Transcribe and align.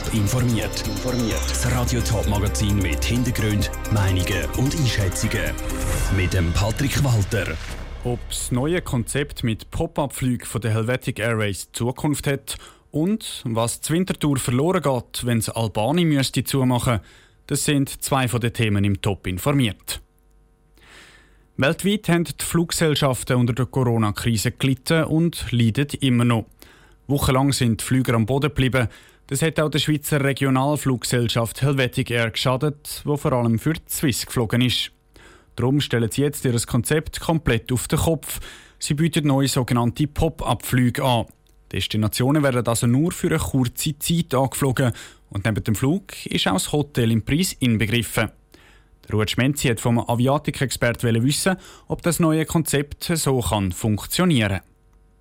Top 0.00 0.14
informiert. 0.14 0.84
Das 1.48 1.70
Radio 1.72 2.00
Top 2.00 2.26
Magazin 2.28 2.78
mit 2.78 3.04
Hintergrund, 3.04 3.70
Meinungen 3.92 4.44
und 4.56 4.74
Einschätzungen 4.74 5.52
mit 6.16 6.32
dem 6.32 6.52
Patrick 6.52 7.02
Walter. 7.02 7.56
Ob 8.04 8.18
das 8.28 8.50
neue 8.52 8.82
Konzept 8.82 9.42
mit 9.42 9.70
Pop-up-Flügen 9.70 10.46
von 10.46 10.60
der 10.60 10.72
Helvetic 10.72 11.18
Airways 11.18 11.70
Zukunft 11.72 12.26
hat 12.26 12.56
und 12.90 13.42
was 13.44 13.80
die 13.80 13.92
Wintertour 13.92 14.38
verloren 14.38 14.82
geht, 14.82 15.26
wenn 15.26 15.38
es 15.38 15.48
Albani 15.48 16.04
müsste 16.04 16.44
zumachen, 16.44 17.00
das 17.46 17.64
sind 17.64 18.02
zwei 18.02 18.28
von 18.28 18.40
den 18.40 18.52
Themen 18.52 18.84
im 18.84 19.00
Top 19.02 19.26
informiert. 19.26 20.00
Weltweit 21.56 22.08
haben 22.08 22.24
die 22.24 22.44
Fluggesellschaften 22.44 23.36
unter 23.36 23.52
der 23.52 23.66
Corona-Krise 23.66 24.52
gelitten 24.52 25.04
und 25.04 25.50
leiden 25.50 25.88
immer 26.00 26.24
noch. 26.24 26.46
Wochenlang 27.10 27.52
sind 27.52 27.80
die 27.80 27.84
Flüger 27.84 28.14
am 28.14 28.24
Boden 28.24 28.48
geblieben. 28.48 28.88
Das 29.26 29.42
hat 29.42 29.58
auch 29.58 29.68
der 29.68 29.80
Schweizer 29.80 30.22
Regionalfluggesellschaft 30.22 31.60
Helvetic 31.60 32.10
Air 32.10 32.30
geschadet, 32.30 33.02
wo 33.04 33.16
vor 33.16 33.32
allem 33.32 33.58
für 33.58 33.72
die 33.72 33.82
Swiss 33.88 34.24
geflogen 34.24 34.62
ist. 34.62 34.92
Darum 35.56 35.80
stellen 35.80 36.10
sie 36.10 36.22
jetzt 36.22 36.44
ihr 36.44 36.58
Konzept 36.60 37.20
komplett 37.20 37.72
auf 37.72 37.88
den 37.88 37.98
Kopf. 37.98 38.40
Sie 38.78 38.94
bieten 38.94 39.26
neue 39.26 39.48
sogenannte 39.48 40.06
Pop-up-Flüge 40.06 41.04
an. 41.04 41.26
Destinationen 41.72 42.42
werden 42.42 42.66
also 42.66 42.86
nur 42.86 43.12
für 43.12 43.28
eine 43.28 43.38
kurze 43.38 43.98
Zeit 43.98 44.32
angeflogen 44.32 44.92
und 45.30 45.44
neben 45.44 45.64
dem 45.64 45.74
Flug 45.74 46.26
ist 46.26 46.46
auch 46.46 46.54
das 46.54 46.72
Hotel 46.72 47.10
im 47.10 47.24
Preis 47.24 47.52
inbegriffen. 47.54 48.30
Ruud 49.12 49.30
Schmenzi 49.30 49.66
hat 49.66 49.80
vom 49.80 49.98
Aviatik-Expert 49.98 51.02
wissen, 51.02 51.56
ob 51.88 52.02
das 52.02 52.20
neue 52.20 52.46
Konzept 52.46 53.04
so 53.04 53.40
kann 53.40 53.72
funktionieren 53.72 54.60
kann. 54.60 54.69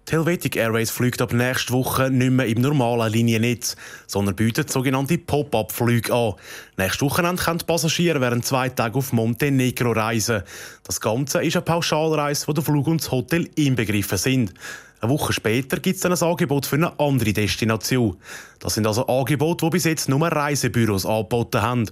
Die 0.09 0.15
Helvetic 0.15 0.55
Airways 0.55 0.89
fliegt 0.89 1.21
ab 1.21 1.33
nächster 1.33 1.71
Woche 1.71 2.09
nicht 2.09 2.31
mehr 2.31 2.47
im 2.47 2.61
normalen 2.61 3.13
Liniennetz, 3.13 3.75
sondern 4.07 4.35
bietet 4.35 4.71
sogenannte 4.71 5.19
Pop-up-Flüge 5.19 6.11
an. 6.11 6.33
Nächstes 6.77 7.03
Wochenende 7.03 7.43
können 7.43 7.59
die 7.59 7.65
Passagiere 7.65 8.19
während 8.19 8.43
zwei 8.43 8.69
Tagen 8.69 8.95
auf 8.95 9.13
Montenegro 9.13 9.91
reisen. 9.91 10.41
Das 10.83 10.99
Ganze 10.99 11.43
ist 11.43 11.57
eine 11.57 11.63
Pauschalreise, 11.63 12.47
wo 12.47 12.53
der 12.53 12.63
Flug 12.63 12.87
und 12.87 13.01
das 13.01 13.11
Hotel 13.11 13.51
inbegriffen 13.53 14.17
sind. 14.17 14.53
Eine 14.99 15.11
Woche 15.11 15.31
später 15.31 15.79
gibt 15.79 15.97
es 15.97 16.01
dann 16.01 16.11
ein 16.11 16.21
Angebot 16.21 16.65
für 16.65 16.77
eine 16.77 16.99
andere 16.99 17.31
Destination. 17.31 18.17
Das 18.57 18.73
sind 18.73 18.87
also 18.87 19.05
Angebote, 19.05 19.67
die 19.67 19.69
bis 19.69 19.83
jetzt 19.83 20.09
nur 20.09 20.25
Reisebüros 20.25 21.05
angeboten 21.05 21.61
haben. 21.61 21.85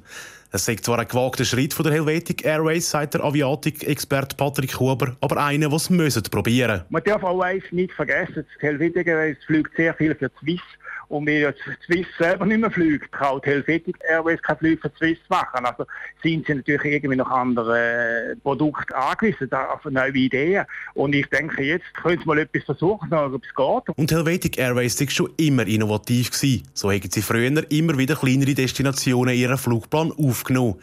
Es 0.49 0.65
ist 0.65 0.85
zwar 0.85 0.99
ein 0.99 1.07
gewagter 1.07 1.43
Schritt 1.43 1.73
von 1.73 1.83
der 1.83 1.93
Helvetic 1.93 2.45
Airways, 2.45 2.89
sagt 2.89 3.15
der 3.15 3.23
Aviatik-Experte 3.23 4.33
Patrick 4.37 4.79
Huber, 4.79 5.17
aber 5.19 5.43
einer, 5.43 5.67
der 5.67 5.77
es 5.77 6.21
probieren. 6.21 6.83
Man 6.89 7.03
darf 7.03 7.21
auch 7.21 7.41
eins 7.41 7.65
nicht 7.71 7.91
vergessen, 7.91 8.45
die 8.61 8.65
Helvetic 8.65 9.07
Airways 9.07 9.37
fliegt 9.45 9.75
sehr 9.75 9.93
viel 9.95 10.15
für 10.15 10.29
die 10.29 10.35
Swiss 10.39 10.61
und 11.09 11.25
wir 11.25 11.39
jetzt 11.39 11.61
Swiss 11.85 12.05
selber 12.17 12.45
nicht 12.45 12.59
mehr 12.59 12.71
fliegt, 12.71 13.11
kann 13.11 13.39
die 13.43 13.49
Helvetic 13.49 13.95
Airways 14.09 14.41
kein 14.41 14.57
Flug 14.57 14.81
für 14.81 14.91
Swiss 14.97 15.17
machen. 15.29 15.65
Also 15.65 15.85
sind 16.21 16.45
sie 16.47 16.55
natürlich 16.55 16.83
irgendwie 16.83 17.15
noch 17.15 17.29
andere 17.29 18.35
Produkte 18.43 18.95
angewiesen, 18.95 19.51
auf 19.51 19.85
neue 19.85 20.11
Ideen. 20.11 20.65
Und 20.93 21.13
ich 21.13 21.27
denke, 21.27 21.63
jetzt 21.63 21.93
können 21.93 22.19
sie 22.19 22.25
mal 22.25 22.39
etwas 22.39 22.63
versuchen, 22.63 23.13
ob 23.13 23.41
es 23.43 23.55
geht. 23.55 23.97
Und 23.97 24.11
Helvetic 24.11 24.57
Airways 24.57 24.99
war 24.99 25.09
schon 25.09 25.31
immer 25.37 25.65
innovativ. 25.65 26.31
Gewesen. 26.31 26.63
So 26.73 26.91
haben 26.91 27.09
sie 27.09 27.21
früher 27.21 27.71
immer 27.71 27.97
wieder 27.97 28.15
kleinere 28.15 28.53
Destinationen 28.53 29.33
in 29.33 29.41
ihren 29.41 29.57
Flugplan 29.57 30.11
aufgenommen 30.11 30.75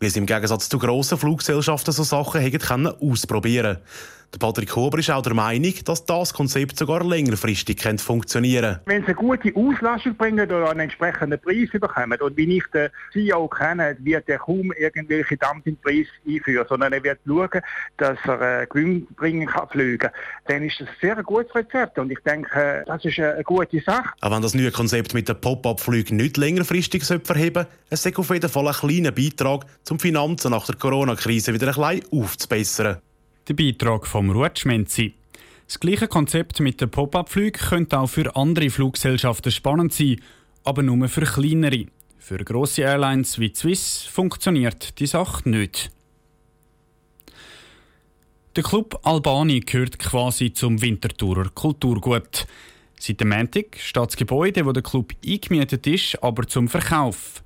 weil 0.00 0.10
sie 0.10 0.18
im 0.18 0.26
Gegensatz 0.26 0.68
zu 0.68 0.78
grossen 0.78 1.16
Fluggesellschaften 1.16 1.92
so 1.92 2.02
Sachen 2.02 2.86
ausprobieren 3.00 3.78
der 3.78 3.80
Patrick 4.38 4.74
Huber 4.74 4.98
ist 4.98 5.10
auch 5.10 5.22
der 5.22 5.34
Meinung, 5.34 5.74
dass 5.84 6.04
das 6.04 6.34
Konzept 6.34 6.78
sogar 6.78 7.04
längerfristig 7.04 7.82
funktionieren 8.00 8.76
könnte. 8.76 8.80
Wenn 8.86 9.02
sie 9.02 9.08
eine 9.08 9.14
gute 9.14 9.54
Auslastung 9.56 10.16
bringen 10.16 10.46
oder 10.46 10.70
einen 10.70 10.80
entsprechenden 10.80 11.40
Preis 11.40 11.68
bekommen, 11.72 12.20
und 12.20 12.36
wie 12.36 12.56
ich 12.56 12.64
den 12.72 12.90
CEO 13.12 13.48
kenne, 13.48 13.96
wird 14.00 14.28
er 14.28 14.38
kaum 14.38 14.72
irgendwelche 14.72 15.36
Dumpingpreise 15.36 16.08
einführen, 16.26 16.66
sondern 16.68 16.92
er 16.92 17.02
wird 17.02 17.18
schauen, 17.26 17.60
dass 17.96 18.18
er 18.24 18.62
äh, 18.62 18.66
Gewinn 18.66 19.06
bringen 19.16 19.46
kann 19.46 19.68
fliegen. 19.68 20.10
Dann 20.46 20.62
ist 20.62 20.80
das 20.80 20.88
ein 20.88 20.94
sehr 21.00 21.22
gutes 21.22 21.54
Rezept 21.54 21.98
und 21.98 22.10
ich 22.10 22.20
denke, 22.20 22.84
das 22.86 23.04
ist 23.04 23.18
eine 23.18 23.42
gute 23.44 23.80
Sache. 23.80 24.10
Auch 24.20 24.30
wenn 24.30 24.42
das 24.42 24.54
neue 24.54 24.70
Konzept 24.70 25.14
mit 25.14 25.28
den 25.28 25.40
Pop-up-Flügen 25.40 26.16
nicht 26.16 26.36
längerfristig 26.36 27.04
verheben 27.04 27.64
sollte, 27.64 27.68
es 27.90 28.06
ist 28.06 28.18
auf 28.18 28.30
jeden 28.30 28.48
Fall 28.48 28.68
ein 28.68 28.74
kleiner 28.74 29.12
Beitrag, 29.12 29.66
um 29.90 29.98
Finanzen 29.98 30.50
nach 30.50 30.66
der 30.66 30.76
Corona-Krise 30.76 31.52
wieder 31.52 31.68
ein 31.68 32.00
bisschen 32.00 32.20
aufzubessern. 32.20 32.98
Der 33.46 33.52
Beitrag 33.52 34.06
vom 34.06 34.30
Rutschmenzi. 34.30 35.12
Das 35.66 35.78
gleiche 35.78 36.08
Konzept 36.08 36.60
mit 36.60 36.80
den 36.80 36.90
Pop-up-Flügen 36.90 37.60
könnte 37.60 37.98
auch 37.98 38.06
für 38.06 38.34
andere 38.36 38.70
Fluggesellschaften 38.70 39.52
spannend 39.52 39.92
sein, 39.92 40.18
aber 40.64 40.82
nur 40.82 41.08
für 41.08 41.26
kleinere. 41.26 41.84
Für 42.18 42.38
grosse 42.38 42.82
Airlines 42.82 43.38
wie 43.38 43.52
Swiss 43.54 44.04
funktioniert 44.04 44.98
die 44.98 45.06
Sache 45.06 45.46
nicht. 45.46 45.90
Der 48.56 48.62
Club 48.62 48.98
Albani 49.02 49.60
gehört 49.60 49.98
quasi 49.98 50.54
zum 50.54 50.80
Winterthurer 50.80 51.50
Kulturgut. 51.50 52.46
Seit 52.98 53.20
dem 53.20 53.28
Montag 53.28 53.76
steht 53.78 54.06
das 54.06 54.16
Gebäude, 54.16 54.64
wo 54.64 54.72
der 54.72 54.82
Club 54.82 55.12
eingemietet 55.22 55.86
ist, 55.86 56.22
aber 56.22 56.48
zum 56.48 56.68
Verkauf. 56.68 57.43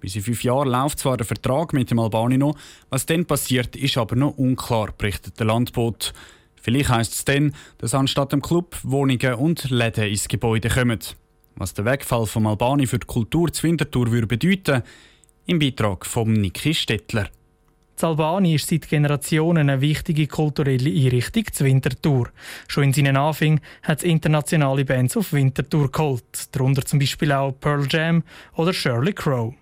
Bis 0.00 0.14
in 0.14 0.22
fünf 0.22 0.44
Jahren 0.44 0.68
läuft 0.68 1.00
zwar 1.00 1.16
der 1.16 1.26
Vertrag 1.26 1.72
mit 1.72 1.90
dem 1.90 1.98
Albani 1.98 2.38
noch, 2.38 2.56
was 2.88 3.06
dann 3.06 3.26
passiert, 3.26 3.74
ist 3.74 3.98
aber 3.98 4.16
noch 4.16 4.38
unklar, 4.38 4.92
berichtet 4.96 5.38
der 5.38 5.46
Landbot. 5.46 6.12
Vielleicht 6.60 6.88
heisst 6.88 7.14
es 7.14 7.24
dann, 7.24 7.54
dass 7.78 7.94
anstatt 7.94 8.32
dem 8.32 8.42
Club 8.42 8.76
Wohnungen 8.82 9.34
und 9.34 9.70
Läden 9.70 10.08
ins 10.08 10.28
Gebäude 10.28 10.68
kommen. 10.68 11.00
Was 11.56 11.74
der 11.74 11.84
Wegfall 11.84 12.26
vom 12.26 12.46
Albani 12.46 12.86
für 12.86 12.98
die 12.98 13.06
Kultur 13.06 13.52
zu 13.52 13.64
Winterthur 13.64 14.12
würde 14.12 14.26
bedeuten, 14.26 14.82
im 15.46 15.58
Beitrag 15.58 16.06
von 16.06 16.32
Niki 16.32 16.74
Stettler. 16.74 17.28
Das 17.96 18.04
Albani 18.04 18.54
ist 18.54 18.68
seit 18.68 18.88
Generationen 18.88 19.68
eine 19.68 19.80
wichtige 19.80 20.28
kulturelle 20.28 20.88
Einrichtung 20.88 21.44
zu 21.52 21.64
Winterthur. 21.64 22.28
Schon 22.68 22.84
in 22.84 22.92
seinen 22.92 23.16
Anfängen 23.16 23.60
hat 23.82 23.98
es 23.98 24.04
internationale 24.04 24.84
Bands 24.84 25.16
auf 25.16 25.32
Winterthur 25.32 25.90
geholt, 25.90 26.22
darunter 26.52 26.84
zum 26.84 27.00
Beispiel 27.00 27.32
auch 27.32 27.58
Pearl 27.58 27.88
Jam 27.90 28.22
oder 28.54 28.72
Shirley 28.72 29.14
Crow. 29.14 29.52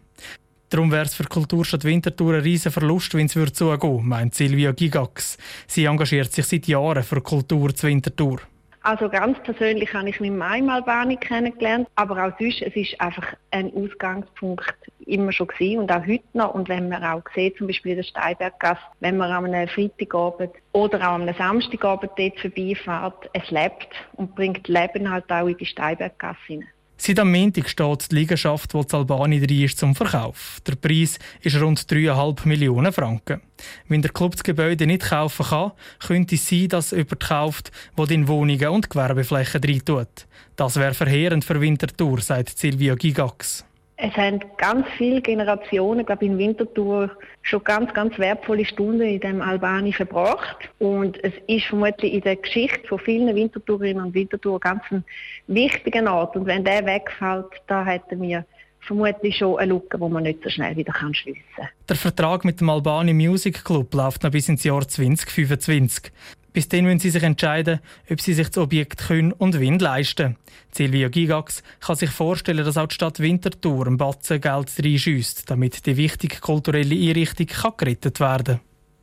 Darum 0.69 0.91
wäre 0.91 1.05
es 1.05 1.15
für 1.15 1.23
die 1.23 1.29
Kulturstadt 1.29 1.85
Winterthur 1.85 2.35
ein 2.35 2.41
riesen 2.41 2.73
Verlust, 2.73 3.15
wenn 3.15 3.27
es 3.27 3.33
zugehen 3.33 3.83
würde, 3.83 4.03
meint 4.03 4.35
Silvia 4.35 4.73
Gigax. 4.73 5.39
Sie 5.69 5.85
engagiert 5.85 6.33
sich 6.33 6.45
seit 6.45 6.67
Jahren 6.67 7.05
für 7.05 7.21
Kultur 7.21 7.73
zu 7.75 7.87
Winterthur. 7.87 8.41
Also 8.87 9.09
ganz 9.09 9.37
persönlich 9.43 9.93
habe 9.95 10.09
ich 10.09 10.21
mich 10.21 10.31
im 10.31 10.41
Albani 10.41 11.17
kennengelernt, 11.17 11.89
aber 11.97 12.25
auch 12.25 12.39
sonst, 12.39 12.63
es 12.63 12.77
ist 12.77 13.01
einfach 13.01 13.35
ein 13.51 13.73
Ausgangspunkt 13.75 14.75
immer 15.07 15.33
schon 15.33 15.49
gewesen 15.49 15.81
und 15.81 15.91
auch 15.91 16.07
heute 16.07 16.23
noch. 16.35 16.55
Und 16.55 16.69
wenn 16.69 16.89
man 16.89 17.03
auch 17.03 17.23
sieht, 17.35 17.59
zum 17.59 17.67
Beispiel 17.67 17.93
in 17.93 17.97
der 17.97 18.05
Steinberggasse, 18.05 18.81
wenn 19.01 19.17
man 19.17 19.33
an 19.33 19.53
einem 19.53 19.69
Freitagabend 19.69 20.53
oder 20.73 21.01
auch 21.01 21.15
am 21.15 21.29
Samstagabend 21.35 22.13
dort 22.17 22.39
vorbeifährt, 22.39 23.31
es 23.33 23.51
lebt 23.51 23.89
und 24.15 24.37
bringt 24.37 24.69
Leben 24.69 25.11
halt 25.11 25.31
auch 25.33 25.49
in 25.49 25.57
die 25.57 25.67
Steinberggasse 25.67 26.39
hinein. 26.47 26.69
Seit 26.99 27.19
am 27.19 27.31
Montag 27.31 27.69
steht 27.69 28.11
die 28.11 28.15
Liegenschaft, 28.15 28.73
die 28.73 28.95
Albani 28.97 29.41
drin 29.41 29.65
ist, 29.65 29.79
zum 29.79 29.95
Verkauf. 29.95 30.61
Der 30.67 30.77
Preis 30.77 31.19
ist 31.43 31.61
rund 31.61 31.81
3,5 31.81 32.49
Millionen 32.49 32.93
Franken. 32.93 33.43
Wenn 33.89 34.03
der 34.03 34.13
Club 34.13 34.33
das 34.33 34.43
Gebäude 34.43 34.87
nicht 34.87 35.03
kaufen 35.03 35.47
kann, 35.47 35.73
könnte 36.07 36.35
es 36.35 36.49
sein, 36.49 36.69
dass 36.69 36.93
jemand 36.93 37.21
kauft, 37.21 37.71
der 37.99 38.11
in 38.11 38.29
Wohnungen 38.29 38.69
und 38.69 38.89
Gewerbeflächen 38.89 39.63
rein 39.63 39.85
tut. 39.85 40.27
Das 40.57 40.77
wäre 40.77 40.95
verheerend 40.95 41.45
für 41.45 41.61
Winterthur, 41.61 42.21
sagt 42.21 42.59
Silvia 42.59 42.95
Gigax. 42.95 43.65
Es 43.99 44.15
haben 44.15 44.41
ganz 44.59 44.87
viele 44.99 45.23
Generationen, 45.23 46.07
ich 46.07 46.23
in 46.23 46.37
Winterthur, 46.37 47.11
schon 47.41 47.65
ganz, 47.65 47.95
ganz 47.95 48.19
wertvolle 48.19 48.67
Stunden 48.67 49.01
in 49.01 49.21
dem 49.21 49.41
Albani 49.41 49.91
verbracht. 49.93 50.69
Und 50.79 51.23
es 51.25 51.33
ist 51.47 51.65
vermutlich 51.67 52.13
in 52.13 52.21
der 52.21 52.37
Geschichte 52.37 52.87
von 52.87 52.99
vielen 52.99 53.35
Wintertourerinnen 53.35 54.05
und 54.05 54.15
Winterthur 54.15 54.61
ganz 54.61 54.83
ein 54.91 55.03
wichtiger 55.47 56.13
Ort. 56.13 56.37
Und 56.37 56.45
wenn 56.45 56.63
der 56.63 56.85
wegfällt, 56.85 57.47
da 57.69 57.87
hätten 57.87 58.21
wir 58.21 58.45
vermutlich 58.81 59.39
schon 59.39 59.59
eine 59.59 59.73
Lücke, 59.73 59.99
die 59.99 60.09
man 60.09 60.25
nicht 60.25 60.43
so 60.43 60.51
schnell 60.51 60.77
wieder 60.77 60.93
schliessen 61.13 61.43
kann. 61.57 61.69
Der 61.89 61.97
Vertrag 61.97 62.45
mit 62.45 62.61
dem 62.61 62.69
Albani 62.69 63.15
Music 63.15 63.65
Club 63.65 63.95
läuft 63.95 64.23
noch 64.23 64.31
bis 64.31 64.49
ins 64.51 64.63
Jahr 64.63 64.87
2025. 64.87 66.13
Bis 66.57 66.71
dann 66.71 66.85
müssen 66.85 67.01
sie 67.01 67.11
sich 67.11 67.23
entscheiden, 67.23 67.81
ob 68.11 68.19
sie 68.19 68.33
sich 68.33 68.49
das 68.49 68.57
Objekt 68.57 69.09
können 69.09 69.33
und 69.33 69.61
Wind 69.61 69.83
leisten. 69.83 70.39
Silvia 70.73 71.11
Gigax 71.11 71.63
kann 71.81 71.97
sich 71.97 72.09
vorstellen, 72.09 72.65
dass 72.65 72.79
auch 72.79 72.87
die 72.87 72.95
Stadt 72.95 73.21
Winterthur 73.21 73.87
ein 73.87 73.99
Batzen 73.99 74.41
Geld 74.41 74.73
reinschießt, 74.83 75.51
damit 75.51 75.85
die 75.85 75.99
wichtige 75.99 76.41
kulturelle 76.41 76.95
Einrichtung 76.95 77.49
gerettet 77.77 78.21
werden 78.21 78.45
kann. 78.57 78.61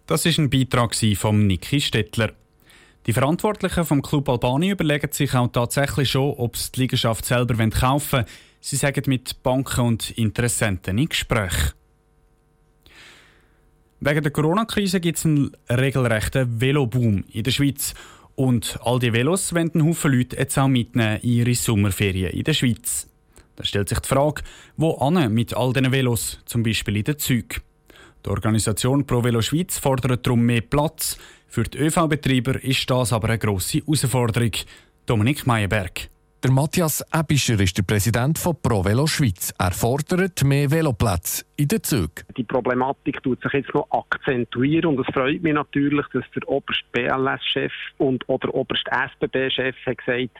Das 0.08 0.26
ist 0.26 0.40
ein 0.40 0.50
Beitrag 0.50 0.96
von 1.16 1.46
Niki 1.46 1.80
Stettler. 1.80 2.32
Die 3.06 3.14
Verantwortlichen 3.14 3.86
vom 3.86 4.02
Club 4.02 4.30
Albani 4.30 4.72
überlegen 4.72 5.12
sich 5.12 5.36
auch 5.36 5.48
tatsächlich 5.50 6.10
schon, 6.10 6.34
ob 6.36 6.58
sie 6.58 6.72
die 6.72 6.80
Liegenschaft 6.82 7.24
selber 7.24 7.70
kaufen 7.70 8.12
wollen. 8.14 8.26
Sie 8.62 8.78
sagen 8.78 9.04
mit 9.06 9.44
Banken 9.44 9.82
und 9.82 10.10
Interessenten 10.18 10.98
in 10.98 11.08
Gespräch. 11.08 11.54
Wegen 14.06 14.22
der 14.22 14.34
Corona-Krise 14.34 15.00
gibt 15.00 15.18
es 15.18 15.26
einen 15.26 15.56
regelrechten 15.70 16.60
Veloboom 16.60 17.24
in 17.32 17.44
der 17.44 17.52
Schweiz. 17.52 17.94
Und 18.36 18.78
all 18.84 19.00
die 19.00 19.14
Velos 19.14 19.56
wollen 19.56 19.72
Haufen 19.82 20.12
Leute 20.12 20.36
jetzt 20.36 20.58
auch 20.58 20.68
mitnehmen 20.68 21.22
in 21.22 21.30
ihre 21.30 21.56
Sommerferien 21.56 22.32
in 22.32 22.44
der 22.44 22.52
Schweiz. 22.52 23.08
Da 23.56 23.64
stellt 23.64 23.88
sich 23.88 24.00
die 24.00 24.10
Frage, 24.10 24.42
wo 24.76 24.98
ane 24.98 25.30
mit 25.30 25.56
all 25.56 25.72
diesen 25.72 25.94
Velos, 25.94 26.42
zum 26.44 26.64
Beispiel 26.64 26.98
in 26.98 27.06
den 27.06 27.18
Zügen. 27.18 27.62
Die 28.26 28.30
Organisation 28.30 29.08
Pro 29.08 29.24
Velo 29.24 29.42
Schweiz 29.42 29.78
fordert 29.78 30.28
darum 30.28 30.42
mehr 30.42 30.60
Platz. 30.60 31.18
Für 31.48 31.64
die 31.64 31.78
ÖV-Betreiber 31.78 32.62
ist 32.62 32.90
das 32.90 33.14
aber 33.14 33.30
eine 33.30 33.40
grosse 33.40 33.78
Herausforderung. 33.78 34.52
Dominik 35.06 35.48
Meyerberg. 35.48 36.10
Der 36.44 36.52
Matthias 36.52 37.02
Ebischer 37.18 37.58
ist 37.62 37.78
der 37.78 37.84
Präsident 37.84 38.38
von 38.38 38.58
ProVelo 38.62 39.08
Schweiz. 39.08 39.54
Er 39.58 39.72
fordert 39.72 40.44
mehr 40.44 40.70
Veloplätze 40.70 41.46
in 41.56 41.70
den 41.70 41.82
Zügen. 41.82 42.26
Die 42.36 42.44
Problematik 42.44 43.24
tut 43.24 43.42
sich 43.42 43.54
jetzt 43.54 43.74
noch 43.74 43.88
akzentuieren 43.92 44.98
und 44.98 45.08
es 45.08 45.14
freut 45.14 45.42
mich 45.42 45.54
natürlich, 45.54 46.06
dass 46.12 46.26
der 46.36 46.46
oberste 46.50 46.84
BLS-Chef 46.92 47.72
und 47.98 48.28
oder 48.28 48.54
oberste 48.54 48.92
SBB-Chef 48.92 49.74
hat 49.86 49.98
gesagt, 50.00 50.38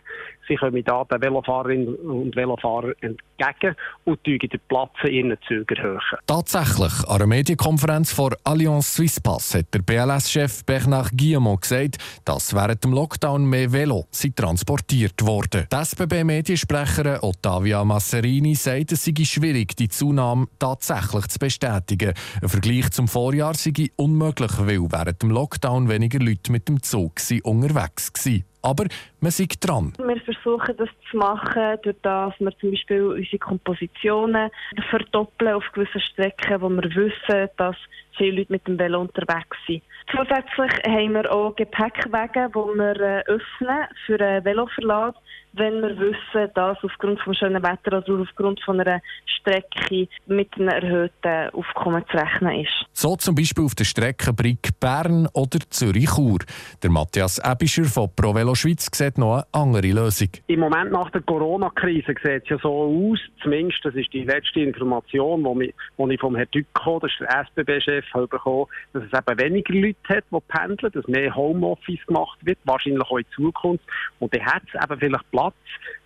sie 0.48 0.56
kommen 0.56 0.84
da 0.84 1.04
den 1.04 1.22
Velofahrerinnen 1.22 1.96
und 1.96 2.36
Velofahrern 2.36 2.94
entgegen 3.02 3.76
und 4.06 4.26
den 4.26 4.50
Platz 4.68 4.92
in 5.04 5.14
ihren 5.14 5.38
Zügen 5.48 5.78
erhöhen. 5.78 6.00
Tatsächlich, 6.28 7.08
an 7.08 7.16
einer 7.16 7.28
Medienkonferenz 7.28 8.14
vor 8.14 8.32
Allianz 8.44 8.96
Swiss 8.96 9.20
Pass 9.20 9.56
hat 9.56 9.74
der 9.74 9.80
BLS-Chef 9.80 10.66
Bernard 10.66 11.12
Guillemot 11.18 11.62
gesagt, 11.62 11.98
dass 12.26 12.54
während 12.54 12.84
dem 12.84 12.94
Lockdown 12.94 13.46
mehr 13.46 13.72
Velo 13.72 14.06
transportiert 14.36 15.26
wurden. 15.26 15.68
Die 15.72 15.76
SBB-Mediensprecherin 15.76 17.20
Ottavia 17.22 17.84
Masserini 17.84 18.56
sagt, 18.56 18.92
es 18.92 19.06
sei 19.06 19.14
schwierig, 19.24 19.76
die 19.76 19.90
Zunahme 19.90 20.48
tatsächlich 20.60 21.28
zu 21.28 21.40
bestätigen. 21.40 22.14
Ein 22.42 22.50
Vergleich 22.50 22.92
zum 22.92 23.08
Vorjahr 23.08 23.54
sei 23.54 23.74
unmöglich, 23.96 24.52
weil 24.60 24.92
während 24.92 25.22
dem 25.22 25.32
Lockdown 25.32 25.90
weniger 25.90 26.20
Leute 26.20 26.52
mit 26.52 26.68
dem 26.68 26.82
Zug 26.82 27.14
unterwegs 27.44 28.12
waren. 28.26 28.44
Aber 28.64 28.86
man 29.20 29.32
sind 29.32 29.56
dran. 29.60 29.94
Wir 29.98 30.22
versuchen 30.22 30.78
das 30.78 30.88
zu 31.12 31.18
machen, 31.18 31.78
durch 31.84 31.98
das 32.02 32.34
wir 32.40 32.58
zum 32.60 32.72
Beispiel 32.72 33.04
unsere 33.04 33.38
Kompositionen 33.38 34.50
verdoppeln 34.90 35.54
auf 35.54 35.66
gewissen 35.74 36.00
Strecken, 36.00 36.62
wo 36.62 36.70
wir 36.70 36.84
wissen, 36.96 37.50
dass 37.58 37.76
viele 38.18 38.38
Leute 38.38 38.54
mit 38.54 38.66
dem 38.66 38.80
Velo 38.80 39.02
unterwegs 39.02 39.58
sind. 39.68 39.84
Zusätzlich 40.16 40.72
haben 40.86 41.14
wir 41.14 41.32
auch 41.32 41.56
Gepäckwege, 41.56 42.50
die 42.50 42.78
wir 42.78 43.00
äh, 43.00 43.24
öffnen 43.26 43.88
für 44.06 44.20
einen 44.20 44.46
Veloverlad 44.46 45.16
wenn 45.54 45.82
wir 45.82 45.98
wissen, 45.98 46.52
dass 46.56 46.78
aufgrund 46.84 47.20
des 47.26 47.38
schönen 47.38 47.62
Wetter 47.64 47.98
oder 47.98 48.22
aufgrund 48.22 48.62
von 48.64 48.80
einer 48.80 49.02
Strecke 49.26 50.08
mit 50.26 50.50
einem 50.56 50.70
erhöhten 50.70 51.50
Aufkommen 51.54 52.04
zu 52.10 52.18
rechnen 52.18 52.62
ist. 52.62 52.86
So 52.92 53.16
zum 53.16 53.36
Beispiel 53.36 53.64
auf 53.64 53.76
der 53.76 53.84
Strecke 53.84 54.34
Brick 54.34 54.80
Bern 54.80 55.28
oder 55.34 55.60
Zürich-Chur. 55.70 56.40
Der 56.82 56.90
Matthias 56.90 57.40
Ebischer 57.40 57.86
von 57.86 58.10
ProVelo 58.16 58.56
Schweiz 58.56 58.90
sieht 58.92 59.18
noch 59.18 59.36
eine 59.36 59.46
andere 59.52 59.92
Lösung. 59.92 60.30
Im 60.48 60.60
Moment 60.60 60.92
nach 60.92 61.10
der 61.12 61.22
Corona-Krise 61.22 62.14
sieht 62.24 62.44
es 62.44 62.50
ja 62.50 62.58
so 62.60 63.12
aus, 63.12 63.20
zumindest 63.42 63.86
das 63.86 63.96
ist 63.96 64.12
die 64.12 64.24
letzte 64.24 64.62
Information, 64.62 65.44
die 65.44 65.74
ich 66.14 66.20
vom 66.20 66.36
Herrn 66.36 66.50
Dücko, 66.52 67.00
das 67.00 67.12
ist 67.12 67.22
der 67.22 67.46
SBB-Chef, 67.46 68.06
bekommen 68.14 68.66
dass 68.94 69.04
es 69.04 69.14
eben 69.14 69.40
weniger 69.40 69.74
Leute 69.74 69.98
hat, 70.10 70.24
die 70.32 70.40
pendeln, 70.48 70.92
dass 70.92 71.08
mehr 71.08 71.36
Homeoffice 71.36 72.06
gemacht 72.08 72.38
wird, 72.42 72.60
wahrscheinlich 72.66 73.02
auch 73.04 73.18
in 73.18 73.26
Zukunft. 73.36 73.84
Und 74.20 74.34
dann 74.34 74.46
hat 74.46 74.64
es 74.68 74.84
eben 74.84 75.00
vielleicht 75.00 75.32
Platz 75.32 75.56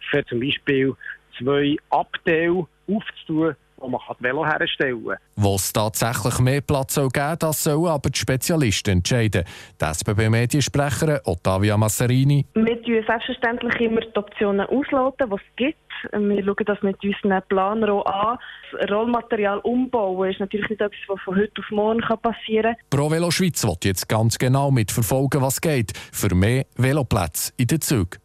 für 0.09 0.25
zum 0.25 0.39
Beispiel 0.39 0.95
zwei 1.37 1.77
Abteile 1.89 2.65
aufzutun, 2.87 3.55
wo 3.77 3.87
man 3.87 4.01
das 4.07 4.17
Velo 4.19 4.45
herstellen 4.45 5.05
kann. 5.05 5.17
Wo 5.35 5.55
es 5.55 5.71
tatsächlich 5.71 6.39
mehr 6.39 6.61
Platz 6.61 6.95
soll 6.95 7.09
geben 7.09 7.35
das 7.39 7.63
sollen 7.63 7.87
aber 7.87 8.09
die 8.09 8.19
Spezialisten 8.19 8.97
entscheiden. 8.97 9.43
Die 9.79 9.85
SBB-Mediensprecherin 9.85 11.19
Ottavia 11.25 11.77
Masserini. 11.77 12.45
Wir 12.53 12.81
tun 12.81 13.03
selbstverständlich 13.05 13.79
immer 13.79 14.01
die 14.01 14.15
Optionen 14.15 14.65
ausloten, 14.67 15.29
die 15.29 15.35
es 15.35 15.55
gibt. 15.55 15.86
Wir 16.11 16.43
schauen 16.43 16.65
das 16.65 16.81
mit 16.81 16.97
unseren 17.03 17.41
Planern 17.47 17.89
auch 17.89 18.05
an. 18.05 18.37
Das 18.71 18.89
Rollmaterial 18.89 19.59
umbauen 19.59 20.29
ist 20.29 20.39
natürlich 20.39 20.69
nicht 20.69 20.81
etwas, 20.81 20.99
was 21.07 21.19
von 21.21 21.35
heute 21.35 21.53
auf 21.59 21.71
morgen 21.71 22.01
passieren 22.21 22.75
kann. 22.75 22.85
Pro 22.89 23.11
Velo 23.11 23.31
Schweiz 23.31 23.65
wird 23.65 23.85
jetzt 23.85 24.09
ganz 24.09 24.37
genau 24.37 24.71
mitverfolgen, 24.71 25.41
was 25.41 25.61
geht, 25.61 25.93
für 26.11 26.33
mehr 26.33 26.65
Veloplätze 26.75 27.53
in 27.57 27.67
den 27.67 27.81
Zügen. 27.81 28.19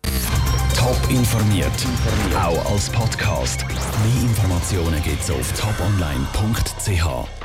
Top 0.77 0.99
informiert, 1.11 1.87
auch 2.35 2.73
als 2.73 2.91
Podcast. 2.91 3.65
Mehr 3.69 4.23
Informationen 4.29 5.01
gibt 5.03 5.21
es 5.21 5.31
auf 5.31 5.53
toponline.ch. 5.53 7.42